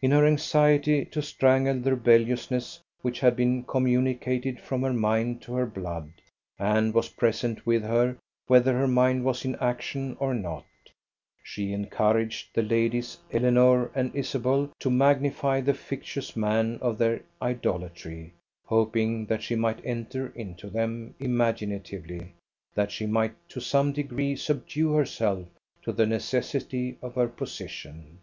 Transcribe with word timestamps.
In 0.00 0.10
her 0.10 0.26
anxiety 0.26 1.04
to 1.04 1.22
strangle 1.22 1.78
the 1.78 1.92
rebelliousness 1.92 2.80
which 3.02 3.20
had 3.20 3.36
been 3.36 3.62
communicated 3.62 4.58
from 4.58 4.82
her 4.82 4.92
mind 4.92 5.40
to 5.42 5.54
her 5.54 5.66
blood, 5.66 6.10
and 6.58 6.92
was 6.92 7.10
present 7.10 7.64
with 7.64 7.84
her 7.84 8.16
whether 8.48 8.72
her 8.76 8.88
mind 8.88 9.24
was 9.24 9.44
in 9.44 9.54
action 9.60 10.16
or 10.18 10.34
not, 10.34 10.64
she 11.44 11.72
encouraged 11.72 12.48
the 12.52 12.62
ladies 12.62 13.18
Eleanor 13.32 13.92
and 13.94 14.12
Isabel 14.16 14.68
to 14.80 14.90
magnify 14.90 15.60
the 15.60 15.74
fictitious 15.74 16.34
man 16.34 16.76
of 16.82 16.98
their 16.98 17.20
idolatry, 17.40 18.32
hoping 18.66 19.26
that 19.26 19.44
she 19.44 19.54
might 19.54 19.78
enter 19.84 20.32
into 20.34 20.68
them 20.70 21.14
imaginatively, 21.20 22.32
that 22.74 22.90
she 22.90 23.06
might 23.06 23.34
to 23.50 23.60
some 23.60 23.92
degree 23.92 24.34
subdue 24.34 24.94
herself 24.94 25.46
to 25.84 25.92
the 25.92 26.04
necessity 26.08 26.98
of 27.00 27.14
her 27.14 27.28
position. 27.28 28.18